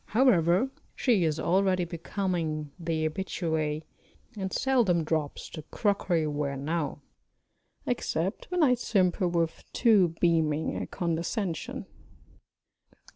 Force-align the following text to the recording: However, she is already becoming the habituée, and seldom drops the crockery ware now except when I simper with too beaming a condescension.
However, 0.17 0.71
she 0.95 1.23
is 1.25 1.39
already 1.39 1.85
becoming 1.85 2.71
the 2.79 3.07
habituée, 3.07 3.83
and 4.35 4.51
seldom 4.51 5.03
drops 5.03 5.47
the 5.47 5.61
crockery 5.69 6.25
ware 6.25 6.57
now 6.57 7.03
except 7.85 8.49
when 8.49 8.63
I 8.63 8.73
simper 8.73 9.27
with 9.27 9.63
too 9.73 10.15
beaming 10.19 10.75
a 10.75 10.87
condescension. 10.87 11.85